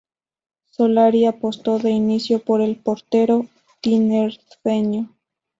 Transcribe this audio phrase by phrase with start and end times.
[0.71, 3.45] Solari apostó de inicio por el portero
[3.81, 5.15] tinerfeño.